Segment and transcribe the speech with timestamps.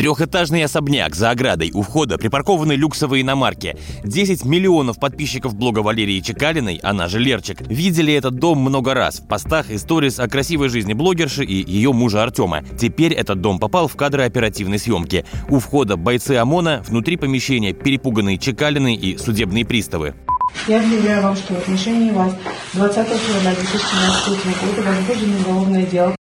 [0.00, 3.76] Трехэтажный особняк за оградой у входа припаркованы люксовые иномарки.
[4.02, 9.28] 10 миллионов подписчиков блога Валерии Чекалиной, она же Лерчик, видели этот дом много раз в
[9.28, 12.62] постах и сторис о красивой жизни блогерши и ее мужа Артема.
[12.80, 15.26] Теперь этот дом попал в кадры оперативной съемки.
[15.50, 20.14] У входа бойцы ОМОНа, внутри помещения перепуганные Чекалины и судебные приставы.
[20.66, 22.34] Я объявляю вам, что в отношении вас
[22.72, 26.16] 20 февраля 2017 года возбуждено уголовное дело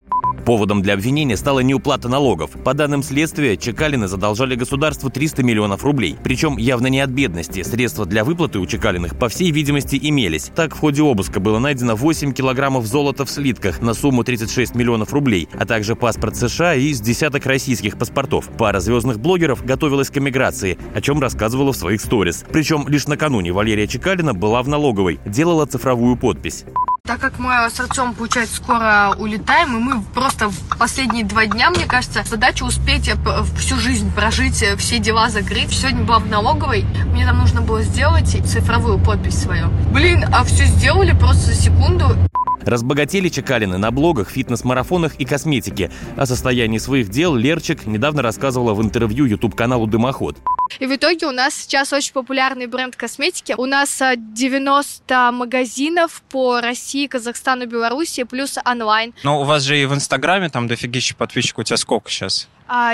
[0.49, 2.49] Поводом для обвинения стала неуплата налогов.
[2.65, 6.15] По данным следствия, Чекалины задолжали государству 300 миллионов рублей.
[6.23, 7.61] Причем явно не от бедности.
[7.61, 10.49] Средства для выплаты у Чекалиных, по всей видимости, имелись.
[10.55, 15.13] Так, в ходе обыска было найдено 8 килограммов золота в слитках на сумму 36 миллионов
[15.13, 18.49] рублей, а также паспорт США и с десяток российских паспортов.
[18.57, 22.43] Пара звездных блогеров готовилась к эмиграции, о чем рассказывала в своих сторис.
[22.51, 26.65] Причем лишь накануне Валерия Чекалина была в налоговой, делала цифровую подпись.
[27.09, 31.71] Так как мы с Артем, получается, скоро улетаем, и мы просто в последние два дня,
[31.71, 33.15] мне кажется, задача успеть э,
[33.57, 35.71] всю жизнь прожить, э, все дела закрыть.
[35.71, 39.69] Сегодня была в налоговой, мне там нужно было сделать цифровую подпись свою.
[39.91, 42.15] Блин, а все сделали просто за секунду.
[42.61, 45.89] Разбогатели Чекалины на блогах, фитнес-марафонах и косметике.
[46.15, 50.37] О состоянии своих дел Лерчик недавно рассказывала в интервью YouTube-каналу «Дымоход».
[50.79, 53.55] И в итоге у нас сейчас очень популярный бренд косметики.
[53.57, 59.13] У нас 90 а, магазинов по России, Казахстану, Беларуси, плюс онлайн.
[59.23, 61.59] Но у вас же и в Инстаграме там дофигища подписчиков.
[61.59, 62.47] У тебя сколько сейчас?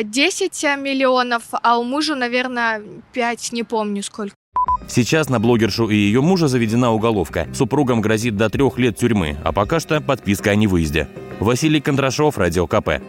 [0.03, 2.81] 10 а, миллионов, а у мужа, наверное,
[3.13, 4.35] 5, не помню сколько.
[4.87, 7.47] Сейчас на блогершу и ее мужа заведена уголовка.
[7.53, 11.07] Супругам грозит до трех лет тюрьмы, а пока что подписка о невыезде.
[11.39, 13.01] Василий Кондрашов, Радио КП.